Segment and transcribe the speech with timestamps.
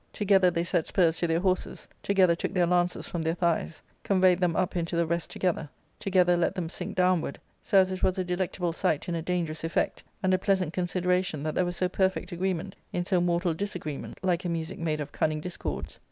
[0.13, 3.83] 291 together they set spurs to their horses, together took their lances from their thighs,
[4.01, 8.01] conveyed them up into the rest together, together let them sink downward, so as it
[8.01, 11.65] was a delectable sight in a dangerous effect, and a pleasant consi deration that there
[11.65, 15.99] was so perfect agreement in so mortal disagreement, like a music made of cunning discords.